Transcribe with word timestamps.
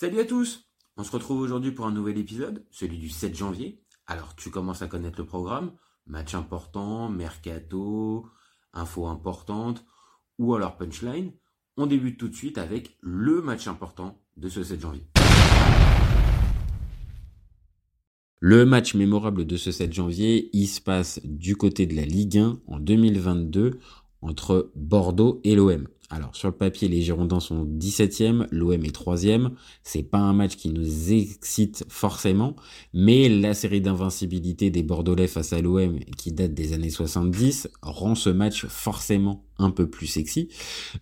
Salut 0.00 0.18
à 0.18 0.24
tous 0.24 0.68
On 0.96 1.04
se 1.04 1.12
retrouve 1.12 1.40
aujourd'hui 1.40 1.70
pour 1.70 1.86
un 1.86 1.92
nouvel 1.92 2.18
épisode, 2.18 2.66
celui 2.72 2.98
du 2.98 3.08
7 3.08 3.36
janvier. 3.36 3.80
Alors 4.08 4.34
tu 4.34 4.50
commences 4.50 4.82
à 4.82 4.88
connaître 4.88 5.20
le 5.20 5.24
programme, 5.24 5.70
match 6.08 6.34
important, 6.34 7.08
mercato, 7.08 8.26
info 8.72 9.06
importante, 9.06 9.84
ou 10.36 10.52
alors 10.56 10.76
punchline. 10.76 11.30
On 11.76 11.86
débute 11.86 12.18
tout 12.18 12.26
de 12.26 12.34
suite 12.34 12.58
avec 12.58 12.98
le 13.02 13.40
match 13.40 13.68
important 13.68 14.20
de 14.36 14.48
ce 14.48 14.64
7 14.64 14.80
janvier. 14.80 15.06
Le 18.40 18.66
match 18.66 18.94
mémorable 18.94 19.46
de 19.46 19.56
ce 19.56 19.70
7 19.70 19.92
janvier, 19.92 20.50
il 20.52 20.66
se 20.66 20.80
passe 20.80 21.20
du 21.22 21.54
côté 21.54 21.86
de 21.86 21.94
la 21.94 22.04
Ligue 22.04 22.38
1 22.38 22.58
en 22.66 22.80
2022 22.80 23.78
entre 24.24 24.70
Bordeaux 24.74 25.40
et 25.44 25.54
l'OM. 25.54 25.86
Alors 26.10 26.36
sur 26.36 26.48
le 26.48 26.54
papier, 26.54 26.88
les 26.88 27.00
Girondins 27.00 27.40
sont 27.40 27.64
17e, 27.64 28.46
l'OM 28.50 28.84
est 28.84 28.94
3e. 28.94 29.50
C'est 29.82 30.02
pas 30.02 30.18
un 30.18 30.32
match 30.32 30.56
qui 30.56 30.68
nous 30.68 31.12
excite 31.12 31.84
forcément, 31.88 32.54
mais 32.92 33.28
la 33.28 33.54
série 33.54 33.80
d'invincibilité 33.80 34.70
des 34.70 34.82
Bordelais 34.82 35.26
face 35.26 35.52
à 35.52 35.60
l'OM 35.60 35.98
qui 36.16 36.32
date 36.32 36.54
des 36.54 36.72
années 36.72 36.90
70 36.90 37.68
rend 37.82 38.14
ce 38.14 38.30
match 38.30 38.66
forcément 38.66 39.44
un 39.58 39.70
peu 39.70 39.88
plus 39.88 40.06
sexy. 40.06 40.48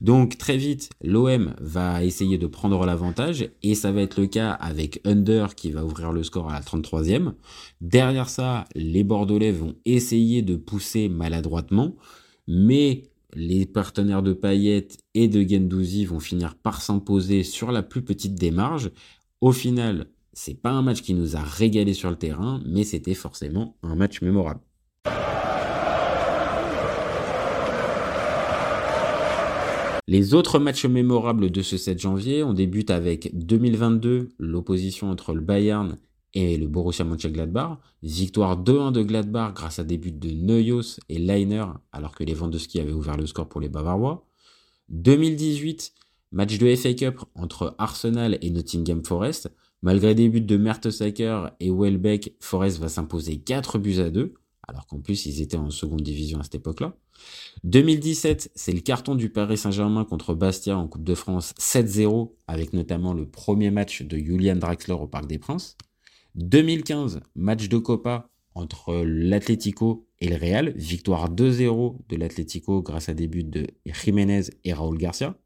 Donc 0.00 0.38
très 0.38 0.56
vite, 0.56 0.88
l'OM 1.02 1.54
va 1.60 2.04
essayer 2.04 2.38
de 2.38 2.46
prendre 2.46 2.84
l'avantage 2.86 3.50
et 3.62 3.74
ça 3.74 3.92
va 3.92 4.02
être 4.02 4.20
le 4.20 4.28
cas 4.28 4.52
avec 4.52 5.00
Under 5.04 5.54
qui 5.54 5.72
va 5.72 5.84
ouvrir 5.84 6.12
le 6.12 6.22
score 6.22 6.48
à 6.48 6.52
la 6.52 6.60
33e. 6.60 7.32
Derrière 7.80 8.28
ça, 8.28 8.64
les 8.74 9.04
Bordelais 9.04 9.52
vont 9.52 9.74
essayer 9.84 10.42
de 10.42 10.54
pousser 10.56 11.08
maladroitement, 11.08 11.96
mais 12.46 13.11
les 13.34 13.66
partenaires 13.66 14.22
de 14.22 14.32
Payet 14.32 14.88
et 15.14 15.28
de 15.28 15.42
Gendouzi 15.42 16.04
vont 16.04 16.20
finir 16.20 16.54
par 16.54 16.82
s'imposer 16.82 17.42
sur 17.42 17.72
la 17.72 17.82
plus 17.82 18.02
petite 18.02 18.40
marges. 18.52 18.90
Au 19.40 19.52
final, 19.52 20.06
c'est 20.32 20.60
pas 20.60 20.70
un 20.70 20.82
match 20.82 21.02
qui 21.02 21.14
nous 21.14 21.36
a 21.36 21.40
régalé 21.40 21.94
sur 21.94 22.10
le 22.10 22.16
terrain, 22.16 22.62
mais 22.66 22.84
c'était 22.84 23.14
forcément 23.14 23.76
un 23.82 23.94
match 23.94 24.22
mémorable. 24.22 24.60
Les 30.08 30.34
autres 30.34 30.58
matchs 30.58 30.84
mémorables 30.84 31.50
de 31.50 31.62
ce 31.62 31.76
7 31.76 31.98
janvier, 32.00 32.42
on 32.42 32.52
débute 32.52 32.90
avec 32.90 33.30
2022, 33.34 34.30
l'opposition 34.38 35.10
entre 35.10 35.32
le 35.32 35.40
Bayern 35.40 35.96
et 36.34 36.56
le 36.56 36.66
Borussia 36.66 37.04
Mönchengladbach. 37.04 37.78
Victoire 38.02 38.62
2-1 38.62 38.92
de 38.92 39.02
Gladbach 39.02 39.54
grâce 39.54 39.78
à 39.78 39.84
des 39.84 39.98
buts 39.98 40.12
de 40.12 40.30
Neuhaus 40.30 40.98
et 41.08 41.18
Leiner, 41.18 41.64
alors 41.92 42.14
que 42.14 42.24
les 42.24 42.34
Vandeski 42.34 42.80
avaient 42.80 42.92
ouvert 42.92 43.16
le 43.16 43.26
score 43.26 43.48
pour 43.48 43.60
les 43.60 43.68
Bavarois. 43.68 44.26
2018, 44.88 45.92
match 46.32 46.58
de 46.58 46.74
FA 46.74 46.94
Cup 46.94 47.20
entre 47.34 47.74
Arsenal 47.78 48.38
et 48.40 48.50
Nottingham 48.50 49.04
Forest. 49.04 49.50
Malgré 49.82 50.14
des 50.14 50.28
buts 50.28 50.40
de 50.40 50.56
Mertesacker 50.56 51.48
et 51.58 51.70
Welbeck, 51.70 52.36
Forest 52.40 52.78
va 52.78 52.88
s'imposer 52.88 53.38
4 53.38 53.78
buts 53.78 53.98
à 53.98 54.10
2, 54.10 54.34
alors 54.68 54.86
qu'en 54.86 55.00
plus 55.00 55.26
ils 55.26 55.42
étaient 55.42 55.56
en 55.56 55.70
seconde 55.70 56.02
division 56.02 56.38
à 56.38 56.44
cette 56.44 56.54
époque-là. 56.54 56.96
2017, 57.64 58.52
c'est 58.54 58.72
le 58.72 58.80
carton 58.80 59.14
du 59.14 59.28
Paris 59.28 59.58
Saint-Germain 59.58 60.04
contre 60.04 60.34
Bastia 60.34 60.78
en 60.78 60.86
Coupe 60.86 61.04
de 61.04 61.14
France 61.14 61.52
7-0, 61.58 62.32
avec 62.46 62.72
notamment 62.72 63.12
le 63.12 63.26
premier 63.26 63.70
match 63.70 64.02
de 64.02 64.16
Julian 64.16 64.56
Draxler 64.56 64.94
au 64.94 65.06
Parc 65.06 65.26
des 65.26 65.38
Princes. 65.38 65.76
2015, 66.34 67.20
match 67.34 67.68
de 67.68 67.78
Copa 67.78 68.30
entre 68.54 69.02
l'Atlético 69.04 70.06
et 70.20 70.28
le 70.28 70.36
Real, 70.36 70.72
victoire 70.76 71.30
2-0 71.30 71.98
de 72.08 72.16
l'Atlético 72.16 72.82
grâce 72.82 73.08
à 73.08 73.14
des 73.14 73.26
buts 73.26 73.44
de 73.44 73.66
Jiménez 73.86 74.42
et 74.64 74.72
Raúl 74.72 74.98
Garcia. 74.98 75.36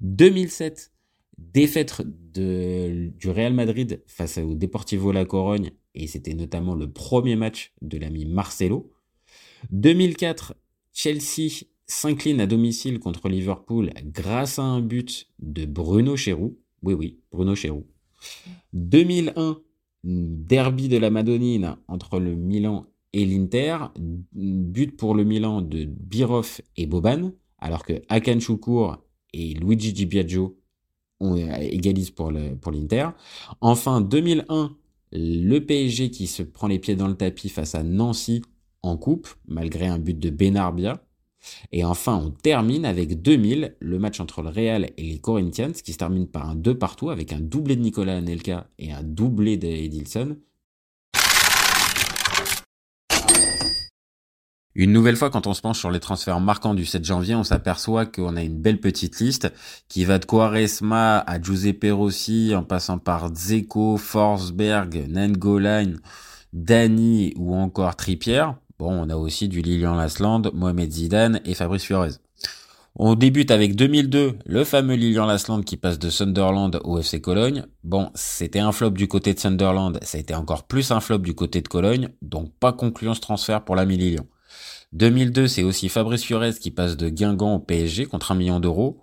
2007, 0.00 0.92
défaite 1.38 2.02
du 2.02 3.30
Real 3.30 3.52
Madrid 3.52 4.02
face 4.06 4.38
au 4.38 4.54
Deportivo 4.54 5.12
La 5.12 5.24
Corogne 5.24 5.72
et 5.94 6.06
c'était 6.06 6.34
notamment 6.34 6.74
le 6.74 6.90
premier 6.90 7.36
match 7.36 7.72
de 7.82 7.98
l'ami 7.98 8.24
Marcelo. 8.24 8.90
2004, 9.70 10.54
Chelsea 10.92 11.66
s'incline 11.86 12.40
à 12.40 12.46
domicile 12.46 13.00
contre 13.00 13.28
Liverpool 13.28 13.90
grâce 14.04 14.58
à 14.58 14.62
un 14.62 14.80
but 14.80 15.28
de 15.40 15.66
Bruno 15.66 16.16
Chéroux. 16.16 16.58
Oui, 16.82 16.94
oui, 16.94 17.20
Bruno 17.32 17.54
Chéroux. 17.54 17.86
2001, 18.72 19.60
derby 20.04 20.88
de 20.88 20.96
la 20.96 21.10
Madonnine 21.10 21.76
entre 21.88 22.18
le 22.18 22.34
Milan 22.34 22.86
et 23.12 23.24
l'Inter, 23.24 23.76
but 24.32 24.96
pour 24.96 25.14
le 25.14 25.24
Milan 25.24 25.62
de 25.62 25.84
Birov 25.84 26.60
et 26.76 26.86
Boban, 26.86 27.32
alors 27.58 27.84
que 27.84 28.02
Akan 28.08 28.40
Choukour 28.40 28.98
et 29.32 29.54
Luigi 29.54 29.92
Di 29.92 30.06
Biagio 30.06 30.58
ont, 31.20 31.36
euh, 31.36 31.54
égalisent 31.60 32.10
pour 32.12 32.30
l'Inter. 32.30 33.08
Pour 33.48 33.56
enfin, 33.60 34.00
2001, 34.00 34.76
le 35.12 35.58
PSG 35.58 36.10
qui 36.10 36.26
se 36.26 36.42
prend 36.42 36.68
les 36.68 36.78
pieds 36.78 36.96
dans 36.96 37.08
le 37.08 37.16
tapis 37.16 37.48
face 37.48 37.74
à 37.74 37.82
Nancy 37.82 38.42
en 38.82 38.96
coupe, 38.96 39.28
malgré 39.46 39.86
un 39.86 39.98
but 39.98 40.18
de 40.18 40.30
Benarbia. 40.30 41.04
Et 41.72 41.84
enfin, 41.84 42.16
on 42.16 42.30
termine 42.30 42.84
avec 42.84 43.22
2000, 43.22 43.76
le 43.78 43.98
match 43.98 44.20
entre 44.20 44.42
le 44.42 44.50
Real 44.50 44.90
et 44.96 45.02
les 45.02 45.18
Corinthians, 45.18 45.72
qui 45.72 45.92
se 45.92 45.98
termine 45.98 46.26
par 46.26 46.48
un 46.48 46.54
2 46.54 46.78
partout 46.78 47.10
avec 47.10 47.32
un 47.32 47.40
doublé 47.40 47.76
de 47.76 47.82
Nicolas 47.82 48.16
Anelka 48.16 48.66
et 48.78 48.92
un 48.92 49.02
doublé 49.02 49.56
d'Edilson. 49.56 50.36
Une 54.76 54.92
nouvelle 54.92 55.16
fois, 55.16 55.30
quand 55.30 55.48
on 55.48 55.52
se 55.52 55.60
penche 55.60 55.80
sur 55.80 55.90
les 55.90 55.98
transferts 55.98 56.38
marquants 56.40 56.74
du 56.74 56.86
7 56.86 57.04
janvier, 57.04 57.34
on 57.34 57.42
s'aperçoit 57.42 58.06
qu'on 58.06 58.36
a 58.36 58.42
une 58.42 58.56
belle 58.56 58.78
petite 58.78 59.18
liste 59.18 59.52
qui 59.88 60.04
va 60.04 60.18
de 60.18 60.24
Quaresma 60.24 61.18
à 61.18 61.42
Giuseppe 61.42 61.88
Rossi, 61.90 62.54
en 62.54 62.62
passant 62.62 62.98
par 62.98 63.34
Zeko, 63.34 63.96
Forsberg, 63.96 65.06
Nangolan, 65.08 65.94
Dani 66.52 67.34
ou 67.36 67.54
encore 67.56 67.96
Trippier. 67.96 68.46
Bon, 68.80 68.92
on 68.92 69.10
a 69.10 69.16
aussi 69.16 69.48
du 69.48 69.60
Lilian 69.60 69.94
Lasland, 69.94 70.52
Mohamed 70.54 70.90
Zidane 70.90 71.40
et 71.44 71.52
Fabrice 71.52 71.84
Fiorez. 71.84 72.12
On 72.96 73.14
débute 73.14 73.50
avec 73.50 73.76
2002, 73.76 74.38
le 74.46 74.64
fameux 74.64 74.94
Lilian 74.94 75.26
Lasland 75.26 75.60
qui 75.60 75.76
passe 75.76 75.98
de 75.98 76.08
Sunderland 76.08 76.80
au 76.84 76.98
FC 76.98 77.20
Cologne. 77.20 77.66
Bon, 77.84 78.10
c'était 78.14 78.58
un 78.58 78.72
flop 78.72 78.92
du 78.92 79.06
côté 79.06 79.34
de 79.34 79.38
Sunderland, 79.38 79.98
ça 80.00 80.16
a 80.16 80.20
été 80.22 80.34
encore 80.34 80.62
plus 80.62 80.92
un 80.92 81.00
flop 81.00 81.18
du 81.18 81.34
côté 81.34 81.60
de 81.60 81.68
Cologne, 81.68 82.08
donc 82.22 82.54
pas 82.58 82.72
concluant 82.72 83.12
ce 83.12 83.20
transfert 83.20 83.66
pour 83.66 83.76
l'ami 83.76 83.98
Lilian. 83.98 84.24
2002, 84.94 85.46
c'est 85.46 85.62
aussi 85.62 85.90
Fabrice 85.90 86.24
Fiorez 86.24 86.54
qui 86.54 86.70
passe 86.70 86.96
de 86.96 87.10
Guingamp 87.10 87.56
au 87.56 87.58
PSG 87.58 88.06
contre 88.06 88.32
un 88.32 88.34
million 88.34 88.60
d'euros. 88.60 89.02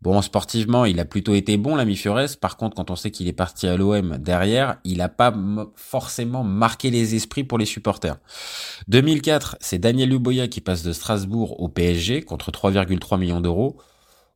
Bon, 0.00 0.22
sportivement, 0.22 0.84
il 0.84 1.00
a 1.00 1.04
plutôt 1.04 1.34
été 1.34 1.56
bon, 1.56 1.74
l'ami 1.74 1.96
Fiores. 1.96 2.36
Par 2.40 2.56
contre, 2.56 2.76
quand 2.76 2.90
on 2.90 2.96
sait 2.96 3.10
qu'il 3.10 3.26
est 3.26 3.32
parti 3.32 3.66
à 3.66 3.76
l'OM 3.76 4.16
derrière, 4.18 4.78
il 4.84 4.98
n'a 4.98 5.08
pas 5.08 5.34
forcément 5.74 6.44
marqué 6.44 6.90
les 6.90 7.16
esprits 7.16 7.42
pour 7.42 7.58
les 7.58 7.66
supporters. 7.66 8.16
2004, 8.86 9.56
c'est 9.60 9.78
Daniel 9.78 10.10
Luboya 10.10 10.46
qui 10.46 10.60
passe 10.60 10.84
de 10.84 10.92
Strasbourg 10.92 11.60
au 11.60 11.68
PSG 11.68 12.22
contre 12.22 12.52
3,3 12.52 13.18
millions 13.18 13.40
d'euros. 13.40 13.76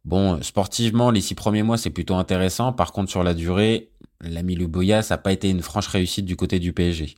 Bon, 0.05 0.43
sportivement, 0.43 1.13
les 1.13 1.21
six 1.21 1.37
premiers 1.37 1.63
mois, 1.63 1.79
c'est 1.79 1.91
plutôt 1.91 2.17
intéressant. 2.17 2.73
Par 2.73 2.91
contre, 2.91 3.11
sur 3.11 3.23
la 3.23 3.35
durée, 3.35 3.93
l'ami 4.21 4.57
Luboya, 4.57 5.03
ça 5.03 5.15
n'a 5.15 5.19
pas 5.19 5.33
été 5.33 5.49
une 5.49 5.63
franche 5.63 5.87
réussite 5.87 6.25
du 6.25 6.35
côté 6.35 6.59
du 6.59 6.73
PSG. 6.73 7.15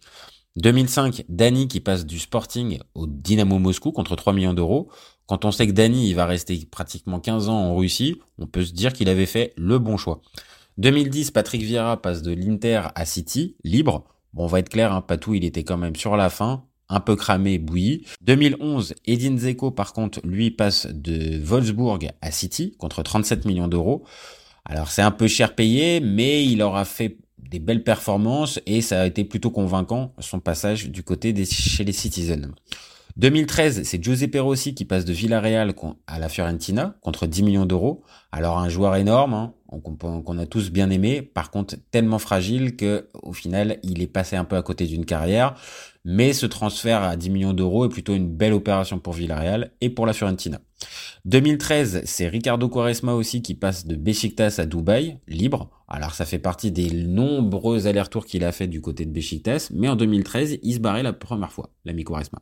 2005, 0.57 1.25
Dani 1.29 1.67
qui 1.67 1.81
passe 1.81 2.07
du 2.07 2.19
Sporting 2.19 2.79
au 2.95 3.07
Dynamo 3.07 3.59
Moscou 3.59 3.91
contre 3.91 4.15
3 4.17 4.35
millions 4.35 4.55
d'euros. 4.55 4.91
Quand 5.27 5.45
on 5.45 5.51
sait 5.51 5.67
que 5.67 5.73
Dani 5.73 6.09
il 6.09 6.15
va 6.15 6.27
rester 6.27 6.67
pratiquement 6.71 7.21
15 7.21 7.49
ans 7.49 7.59
en 7.59 7.77
Russie, 7.77 8.21
on 8.39 8.47
peut 8.47 8.65
se 8.65 8.73
dire 8.73 8.93
qu'il 8.93 9.09
avait 9.09 9.27
fait 9.27 9.53
le 9.57 9.79
bon 9.79 9.97
choix. 9.97 10.21
2010, 10.79 11.31
Patrick 11.31 11.63
Vieira 11.63 12.01
passe 12.01 12.23
de 12.23 12.33
l'Inter 12.33 12.83
à 12.95 13.05
City, 13.05 13.57
libre. 13.65 14.05
Bon, 14.33 14.45
on 14.45 14.49
va 14.49 14.59
être 14.59 14.69
clair, 14.69 14.93
hein, 14.93 15.01
Patou, 15.01 15.35
il 15.35 15.45
était 15.45 15.63
quand 15.63 15.77
même 15.77 15.95
sur 15.95 16.17
la 16.17 16.29
fin, 16.29 16.65
un 16.89 17.01
peu 17.01 17.15
cramé, 17.15 17.59
bouilli. 17.59 18.05
2011, 18.23 18.95
Edin 19.07 19.39
Zeko, 19.39 19.71
par 19.71 19.93
contre, 19.93 20.21
lui 20.25 20.51
passe 20.51 20.87
de 20.87 21.39
Wolfsburg 21.43 22.11
à 22.21 22.31
City 22.31 22.75
contre 22.77 23.03
37 23.03 23.45
millions 23.45 23.69
d'euros. 23.69 24.05
Alors 24.65 24.91
c'est 24.91 25.03
un 25.03 25.11
peu 25.11 25.29
cher 25.29 25.55
payé, 25.55 26.01
mais 26.01 26.45
il 26.45 26.63
aura 26.63 26.85
fait 26.85 27.19
des 27.39 27.59
belles 27.59 27.85
performances 27.85 28.59
et 28.67 28.81
ça 28.81 29.03
a 29.03 29.07
été 29.07 29.25
plutôt 29.25 29.51
convaincant 29.51 30.13
son 30.19 30.41
passage 30.41 30.89
du 30.89 31.03
côté 31.03 31.33
des 31.33 31.45
chez 31.45 31.85
les 31.85 31.93
Citizens. 31.93 32.51
2013, 33.17 33.85
c'est 33.85 34.03
Giuseppe 34.03 34.39
Rossi 34.41 34.75
qui 34.75 34.85
passe 34.85 35.05
de 35.05 35.13
Villarreal 35.13 35.73
à 36.09 36.19
la 36.19 36.29
Fiorentina 36.29 36.97
contre 37.01 37.27
10 37.27 37.45
millions 37.45 37.65
d'euros. 37.65 38.03
Alors 38.33 38.59
un 38.59 38.69
joueur 38.69 38.97
énorme, 38.97 39.35
hein, 39.35 39.55
qu'on 39.69 40.39
a 40.39 40.47
tous 40.47 40.73
bien 40.73 40.91
aimé, 40.91 41.23
par 41.23 41.53
contre 41.53 41.77
tellement 41.93 42.19
fragile 42.19 42.75
que 42.75 43.09
au 43.23 43.33
final 43.33 43.79
il 43.85 44.03
est 44.03 44.09
passé 44.09 44.35
un 44.35 44.45
peu 44.45 44.57
à 44.57 44.63
côté 44.63 44.87
d'une 44.87 45.05
carrière. 45.05 45.55
Mais 46.05 46.33
ce 46.33 46.47
transfert 46.47 47.03
à 47.03 47.17
10 47.17 47.31
millions 47.31 47.53
d'euros 47.53 47.87
est 47.87 47.89
plutôt 47.89 48.15
une 48.15 48.29
belle 48.29 48.53
opération 48.53 48.99
pour 48.99 49.13
Villarreal 49.13 49.71
et 49.81 49.91
pour 49.91 50.07
la 50.07 50.13
Fiorentina. 50.13 50.61
2013, 51.25 52.03
c'est 52.05 52.29
Ricardo 52.29 52.69
Quaresma 52.69 53.15
aussi 53.15 53.43
qui 53.43 53.55
passe 53.55 53.87
de 53.87 53.97
Besiktas 53.97 54.57
à 54.59 54.67
Dubaï, 54.67 55.19
libre. 55.27 55.71
Alors 55.89 56.15
ça 56.15 56.25
fait 56.25 56.39
partie 56.39 56.71
des 56.71 56.91
nombreux 56.91 57.87
allers-retours 57.87 58.27
qu'il 58.27 58.45
a 58.45 58.53
fait 58.53 58.67
du 58.67 58.81
côté 58.81 59.05
de 59.05 59.11
Besiktas, 59.11 59.71
mais 59.73 59.89
en 59.89 59.97
2013, 59.97 60.59
il 60.63 60.75
se 60.75 60.79
barrait 60.79 61.03
la 61.03 61.13
première 61.13 61.53
fois, 61.53 61.71
l'ami 61.85 62.05
Quaresma. 62.05 62.41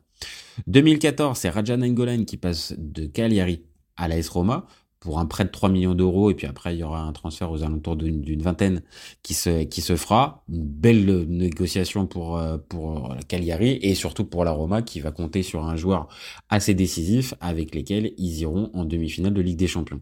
2014, 0.67 1.37
c'est 1.37 1.49
Rajan 1.49 1.81
Angolan 1.81 2.25
qui 2.25 2.37
passe 2.37 2.73
de 2.77 3.05
Cagliari 3.05 3.63
à 3.95 4.07
l'AS 4.07 4.27
Roma 4.29 4.65
pour 5.03 5.19
un 5.19 5.25
prêt 5.25 5.43
de 5.43 5.49
3 5.49 5.67
millions 5.67 5.95
d'euros 5.95 6.31
et 6.31 6.33
puis 6.33 6.47
après 6.47 6.73
il 6.73 6.79
y 6.79 6.83
aura 6.83 7.01
un 7.01 7.11
transfert 7.11 7.51
aux 7.51 7.61
alentours 7.61 7.97
d'une 7.97 8.41
vingtaine 8.41 8.83
qui 9.21 9.33
se 9.33 9.63
qui 9.65 9.81
se 9.81 9.97
fera 9.97 10.45
une 10.47 10.63
belle 10.63 11.25
négociation 11.27 12.07
pour 12.07 12.37
euh, 12.37 12.57
pour 12.69 13.13
Cagliari 13.27 13.79
et 13.81 13.95
surtout 13.95 14.23
pour 14.23 14.45
la 14.45 14.51
Roma 14.51 14.81
qui 14.81 15.01
va 15.01 15.11
compter 15.11 15.43
sur 15.43 15.65
un 15.65 15.75
joueur 15.75 16.07
assez 16.47 16.73
décisif 16.73 17.33
avec 17.41 17.75
lesquels 17.75 18.13
ils 18.17 18.39
iront 18.39 18.71
en 18.73 18.85
demi-finale 18.85 19.33
de 19.33 19.41
Ligue 19.41 19.57
des 19.57 19.67
Champions. 19.67 19.99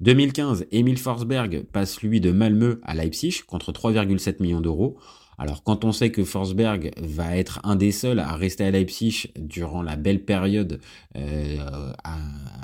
2015, 0.00 0.66
Emil 0.72 0.98
Forsberg 0.98 1.64
passe 1.72 2.00
lui 2.02 2.20
de 2.20 2.32
Malmö 2.32 2.80
à 2.82 2.94
Leipzig 2.94 3.42
contre 3.46 3.72
3,7 3.72 4.42
millions 4.42 4.60
d'euros. 4.60 4.98
Alors 5.40 5.64
quand 5.64 5.86
on 5.86 5.92
sait 5.92 6.10
que 6.12 6.22
Forsberg 6.22 6.90
va 7.00 7.34
être 7.34 7.60
un 7.64 7.74
des 7.74 7.92
seuls 7.92 8.18
à 8.18 8.36
rester 8.36 8.62
à 8.64 8.70
Leipzig 8.70 9.28
durant 9.38 9.80
la 9.80 9.96
belle 9.96 10.22
période 10.22 10.80
euh, 11.16 11.56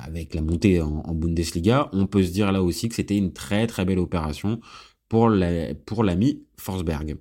avec 0.05 0.35
la 0.35 0.41
montée 0.41 0.79
en, 0.79 1.01
Bundesliga, 1.15 1.89
on 1.91 2.05
peut 2.05 2.21
se 2.21 2.31
dire 2.31 2.51
là 2.51 2.61
aussi 2.61 2.87
que 2.87 2.93
c'était 2.93 3.17
une 3.17 3.33
très 3.33 3.65
très 3.65 3.83
belle 3.83 3.97
opération 3.97 4.59
pour 5.09 5.31
pour 5.87 6.03
l'ami 6.03 6.43
Forsberg. 6.59 7.17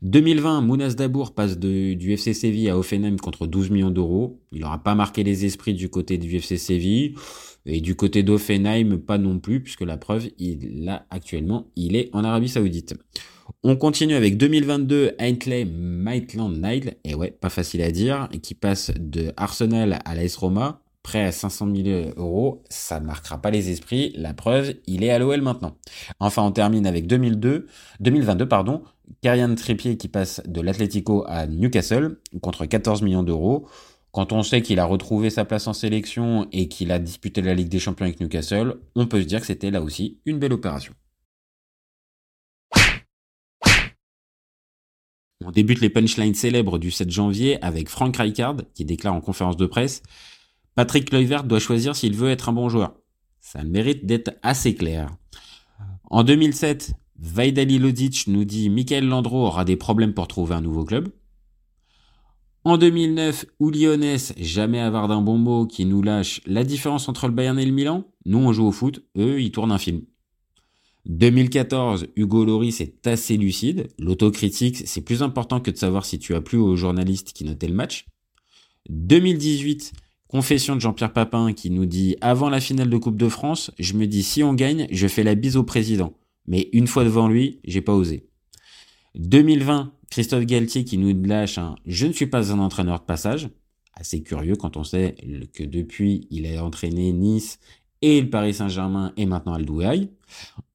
2020, 0.00 0.62
Mounas 0.62 0.94
Dabour 0.94 1.34
passe 1.34 1.58
du 1.58 2.12
FC 2.12 2.32
Séville 2.32 2.70
à 2.70 2.78
Offenheim 2.78 3.16
contre 3.18 3.46
12 3.46 3.68
millions 3.68 3.90
d'euros. 3.90 4.40
Il 4.52 4.60
n'aura 4.62 4.82
pas 4.82 4.94
marqué 4.94 5.22
les 5.22 5.44
esprits 5.44 5.74
du 5.74 5.90
côté 5.90 6.16
du 6.16 6.34
FC 6.34 6.56
Séville. 6.56 7.14
Et 7.66 7.80
du 7.80 7.94
côté 7.96 8.22
d'Offenheim, 8.22 8.98
pas 8.98 9.16
non 9.16 9.38
plus, 9.38 9.62
puisque 9.62 9.80
la 9.80 9.96
preuve, 9.96 10.28
il, 10.38 10.84
là, 10.84 11.06
actuellement, 11.08 11.66
il 11.76 11.96
est 11.96 12.10
en 12.12 12.22
Arabie 12.22 12.50
Saoudite. 12.50 12.94
On 13.62 13.76
continue 13.76 14.14
avec 14.14 14.36
2022, 14.36 15.14
Aintley 15.18 15.64
Maitland 15.64 16.56
Nile, 16.56 16.94
et 17.04 17.14
ouais, 17.14 17.30
pas 17.30 17.50
facile 17.50 17.82
à 17.82 17.90
dire, 17.90 18.28
qui 18.42 18.54
passe 18.54 18.90
de 18.98 19.32
Arsenal 19.36 19.98
à 20.04 20.14
l'AS 20.14 20.36
Roma, 20.36 20.80
prêt 21.02 21.22
à 21.22 21.32
500 21.32 21.68
000 21.74 22.12
euros, 22.16 22.62
ça 22.70 22.98
ne 22.98 23.04
marquera 23.04 23.40
pas 23.40 23.50
les 23.50 23.70
esprits, 23.70 24.12
la 24.16 24.32
preuve, 24.32 24.74
il 24.86 25.04
est 25.04 25.10
à 25.10 25.18
l'OL 25.18 25.42
maintenant. 25.42 25.76
Enfin, 26.18 26.42
on 26.42 26.50
termine 26.50 26.86
avec 26.86 27.06
2002, 27.06 27.66
2022, 28.00 28.48
pardon, 28.48 28.82
Karian 29.20 29.54
Trippier 29.54 29.96
qui 29.96 30.08
passe 30.08 30.42
de 30.46 30.60
l'Atlético 30.62 31.24
à 31.28 31.46
Newcastle, 31.46 32.18
contre 32.40 32.64
14 32.64 33.02
millions 33.02 33.22
d'euros. 33.22 33.68
Quand 34.12 34.32
on 34.32 34.42
sait 34.42 34.62
qu'il 34.62 34.78
a 34.78 34.86
retrouvé 34.86 35.28
sa 35.28 35.44
place 35.44 35.66
en 35.66 35.72
sélection 35.72 36.48
et 36.52 36.68
qu'il 36.68 36.90
a 36.90 36.98
disputé 36.98 37.42
la 37.42 37.52
Ligue 37.54 37.68
des 37.68 37.80
Champions 37.80 38.06
avec 38.06 38.20
Newcastle, 38.20 38.76
on 38.94 39.06
peut 39.06 39.20
se 39.20 39.26
dire 39.26 39.40
que 39.40 39.46
c'était 39.46 39.70
là 39.70 39.82
aussi 39.82 40.18
une 40.24 40.38
belle 40.38 40.52
opération. 40.52 40.94
On 45.46 45.50
débute 45.50 45.80
les 45.80 45.90
punchlines 45.90 46.34
célèbres 46.34 46.78
du 46.78 46.90
7 46.90 47.10
janvier 47.10 47.62
avec 47.62 47.90
Frank 47.90 48.16
Rijkaard 48.16 48.56
qui 48.72 48.84
déclare 48.84 49.12
en 49.12 49.20
conférence 49.20 49.58
de 49.58 49.66
presse 49.66 50.02
Patrick 50.74 51.10
Kluivert 51.10 51.44
doit 51.44 51.58
choisir 51.58 51.94
s'il 51.94 52.16
veut 52.16 52.30
être 52.30 52.48
un 52.48 52.52
bon 52.52 52.68
joueur. 52.68 52.94
Ça 53.40 53.62
mérite 53.62 54.06
d'être 54.06 54.36
assez 54.42 54.74
clair. 54.74 55.14
En 56.10 56.24
2007, 56.24 56.94
Vaidali 57.18 57.78
Lodic 57.78 58.26
nous 58.26 58.44
dit 58.44 58.70
Michael 58.70 59.06
Landreau 59.06 59.46
aura 59.46 59.64
des 59.64 59.76
problèmes 59.76 60.14
pour 60.14 60.28
trouver 60.28 60.54
un 60.54 60.62
nouveau 60.62 60.84
club. 60.84 61.10
En 62.64 62.78
2009, 62.78 63.44
ou 63.60 63.70
Lyonès, 63.70 64.32
jamais 64.38 64.80
avare 64.80 65.08
d'un 65.08 65.20
bon 65.20 65.36
mot, 65.36 65.66
qui 65.66 65.84
nous 65.84 66.00
lâche 66.00 66.40
la 66.46 66.64
différence 66.64 67.10
entre 67.10 67.26
le 67.26 67.34
Bayern 67.34 67.58
et 67.58 67.66
le 67.66 67.72
Milan. 67.72 68.04
Nous, 68.24 68.38
on 68.38 68.52
joue 68.54 68.66
au 68.66 68.72
foot, 68.72 69.04
eux, 69.18 69.42
ils 69.42 69.52
tournent 69.52 69.72
un 69.72 69.78
film. 69.78 70.00
2014, 71.06 72.08
Hugo 72.16 72.44
Loris 72.44 72.80
est 72.80 73.06
assez 73.06 73.36
lucide. 73.36 73.88
L'autocritique, 73.98 74.82
c'est 74.86 75.02
plus 75.02 75.22
important 75.22 75.60
que 75.60 75.70
de 75.70 75.76
savoir 75.76 76.04
si 76.04 76.18
tu 76.18 76.34
as 76.34 76.40
plu 76.40 76.58
aux 76.58 76.76
journalistes 76.76 77.32
qui 77.32 77.44
notaient 77.44 77.68
le 77.68 77.74
match. 77.74 78.06
2018, 78.88 79.92
confession 80.28 80.76
de 80.76 80.80
Jean-Pierre 80.80 81.12
Papin 81.12 81.52
qui 81.52 81.70
nous 81.70 81.86
dit 81.86 82.16
avant 82.20 82.48
la 82.48 82.60
finale 82.60 82.88
de 82.88 82.96
Coupe 82.96 83.16
de 83.16 83.28
France, 83.28 83.70
je 83.78 83.94
me 83.94 84.06
dis 84.06 84.22
si 84.22 84.42
on 84.42 84.54
gagne, 84.54 84.86
je 84.90 85.06
fais 85.06 85.22
la 85.22 85.34
bise 85.34 85.56
au 85.56 85.64
président. 85.64 86.14
Mais 86.46 86.68
une 86.72 86.86
fois 86.86 87.04
devant 87.04 87.28
lui, 87.28 87.60
j'ai 87.64 87.80
pas 87.80 87.94
osé. 87.94 88.26
2020, 89.14 89.92
Christophe 90.10 90.44
Galtier 90.44 90.84
qui 90.84 90.98
nous 90.98 91.14
lâche 91.22 91.58
un 91.58 91.76
Je 91.86 92.06
ne 92.06 92.12
suis 92.12 92.26
pas 92.26 92.52
un 92.52 92.58
entraîneur 92.58 93.00
de 93.00 93.04
passage. 93.04 93.48
Assez 93.94 94.22
curieux 94.22 94.56
quand 94.56 94.76
on 94.76 94.84
sait 94.84 95.14
que 95.52 95.62
depuis, 95.62 96.26
il 96.30 96.46
a 96.46 96.64
entraîné 96.64 97.12
Nice 97.12 97.60
et 98.02 98.20
le 98.20 98.30
Paris 98.30 98.54
Saint-Germain 98.54 99.12
et 99.16 99.26
maintenant 99.26 99.54
Al 99.54 99.64
Douai. 99.64 100.10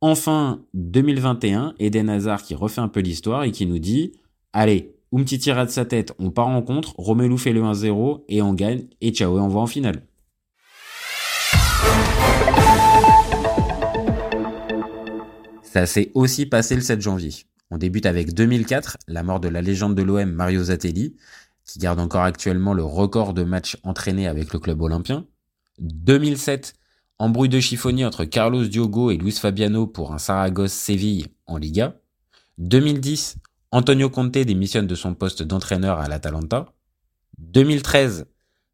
Enfin, 0.02 0.62
2021, 0.74 1.74
Eden 1.80 2.10
Hazard 2.10 2.44
qui 2.44 2.56
refait 2.56 2.82
un 2.82 2.88
peu 2.88 3.00
l'histoire 3.00 3.44
et 3.44 3.52
qui 3.52 3.66
nous 3.66 3.80
dit 3.80 4.14
Allez, 4.54 4.96
Umtiti 5.12 5.52
de 5.52 5.68
sa 5.68 5.86
tête, 5.86 6.14
on 6.20 6.30
part 6.30 6.48
en 6.48 6.62
contre, 6.62 6.94
Romelu 6.98 7.38
fait 7.38 7.52
le 7.52 7.62
1-0 7.62 8.24
et 8.30 8.42
on 8.42 8.54
gagne 8.54 8.86
et 9.02 9.12
ciao 9.12 9.38
et 9.38 9.42
on 9.42 9.48
va 9.48 9.60
en 9.60 9.68
finale. 9.68 10.04
Ça 15.64 15.86
s'est 15.86 16.12
aussi 16.14 16.46
passé 16.46 16.76
le 16.76 16.82
7 16.82 17.02
janvier. 17.02 17.32
On 17.72 17.78
débute 17.78 18.08
avec 18.08 18.34
2004, 18.34 18.98
la 19.08 19.22
mort 19.22 19.40
de 19.40 19.48
la 19.48 19.62
légende 19.62 19.94
de 19.94 20.02
l'OM 20.02 20.32
Mario 20.32 20.64
Zatelli, 20.64 21.16
qui 21.64 21.78
garde 21.78 22.00
encore 22.00 22.24
actuellement 22.24 22.74
le 22.74 22.84
record 22.84 23.34
de 23.34 23.44
matchs 23.44 23.78
entraînés 23.84 24.28
avec 24.28 24.52
le 24.54 24.60
club 24.60 24.82
olympien. 24.82 25.26
2007, 25.80 26.74
embrouille 27.20 27.50
de 27.50 27.60
chiffonnier 27.60 28.06
entre 28.06 28.24
Carlos 28.24 28.66
Diogo 28.66 29.12
et 29.12 29.18
Luis 29.18 29.34
Fabiano 29.34 29.86
pour 29.86 30.14
un 30.14 30.18
Saragosse-Séville 30.18 31.28
en 31.46 31.58
Liga. 31.58 32.00
2010, 32.58 33.38
Antonio 33.72 34.10
Conte 34.10 34.32
démissionne 34.32 34.88
de 34.88 34.96
son 34.96 35.14
poste 35.14 35.44
d'entraîneur 35.44 36.00
à 36.00 36.08
l'Atalanta. 36.08 36.74
2013, 37.38 38.26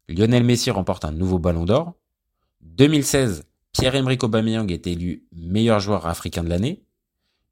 Lionel 0.08 0.44
Messi 0.44 0.70
remporte 0.70 1.04
un 1.04 1.12
nouveau 1.12 1.38
ballon 1.38 1.64
d'or. 1.64 1.94
2016, 2.62 3.44
Pierre-Emerick 3.72 4.22
Aubameyang 4.22 4.70
est 4.70 4.86
élu 4.86 5.26
meilleur 5.32 5.80
joueur 5.80 6.06
africain 6.06 6.44
de 6.44 6.48
l'année. 6.48 6.84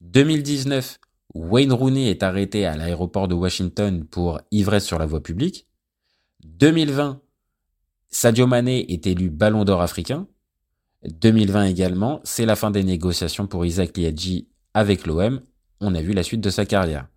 2019, 0.00 0.99
Wayne 1.35 1.73
Rooney 1.73 2.08
est 2.08 2.23
arrêté 2.23 2.67
à 2.67 2.76
l'aéroport 2.76 3.26
de 3.26 3.35
Washington 3.35 4.05
pour 4.05 4.41
ivresse 4.50 4.87
sur 4.87 4.99
la 4.99 5.06
voie 5.06 5.23
publique. 5.23 5.67
2020, 6.44 7.20
Sadio 8.11 8.46
Mané 8.46 8.93
est 8.93 9.06
élu 9.06 9.31
Ballon 9.31 9.64
d'Or 9.64 9.82
africain. 9.82 10.29
2020 11.09 11.65
également, 11.67 12.21
c'est 12.25 12.47
la 12.47 12.56
fin 12.56 12.71
des 12.71 12.83
négociations 12.83 13.47
pour 13.47 13.67
Isaac 13.67 13.97
Liadji 13.97 14.49
avec 14.73 15.06
l'OM. 15.06 15.41
On 15.81 15.95
a 15.95 16.03
vu 16.03 16.12
la 16.12 16.23
suite 16.23 16.41
de 16.41 16.51
sa 16.51 16.65
carrière. 16.67 17.09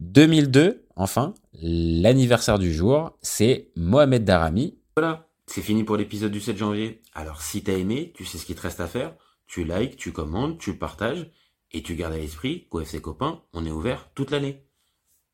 2002, 0.00 0.86
enfin, 0.96 1.34
l'anniversaire 1.60 2.58
du 2.58 2.72
jour, 2.72 3.16
c'est 3.22 3.70
Mohamed 3.76 4.24
Darami. 4.24 4.78
Voilà, 4.96 5.28
c'est 5.46 5.62
fini 5.62 5.84
pour 5.84 5.96
l'épisode 5.96 6.32
du 6.32 6.40
7 6.40 6.56
janvier. 6.56 7.02
Alors 7.14 7.42
si 7.42 7.62
t'as 7.62 7.74
aimé, 7.74 8.12
tu 8.14 8.24
sais 8.24 8.38
ce 8.38 8.46
qu'il 8.46 8.56
te 8.56 8.62
reste 8.62 8.80
à 8.80 8.86
faire. 8.86 9.14
Tu 9.46 9.64
likes, 9.64 9.96
tu 9.96 10.12
commandes, 10.12 10.58
tu 10.58 10.76
partages. 10.76 11.30
Et 11.74 11.82
tu 11.82 11.94
gardes 11.94 12.12
à 12.12 12.18
l'esprit 12.18 12.66
qu'au 12.68 12.80
FC 12.80 13.00
Copain, 13.00 13.40
on 13.54 13.64
est 13.64 13.70
ouvert 13.70 14.10
toute 14.14 14.30
l'année. 14.30 14.66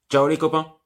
Ciao 0.09 0.29
les 0.29 0.39
copains 0.39 0.78